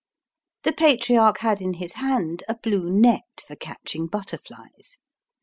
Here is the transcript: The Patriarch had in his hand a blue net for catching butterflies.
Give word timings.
The 0.63 0.73
Patriarch 0.73 1.41
had 1.41 1.61
in 1.61 1.75
his 1.75 1.93
hand 1.93 2.43
a 2.49 2.55
blue 2.55 2.89
net 2.89 3.43
for 3.45 3.55
catching 3.55 4.07
butterflies. 4.07 4.97